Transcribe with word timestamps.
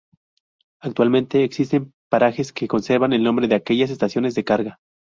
Actualmente 0.81 1.43
existen 1.43 1.93
parajes 2.09 2.51
que 2.51 2.67
conservan 2.67 3.13
el 3.13 3.21
nombre 3.21 3.47
de 3.47 3.53
aquellas 3.53 3.91
estaciones 3.91 4.33
de 4.33 4.43
carga. 4.43 4.79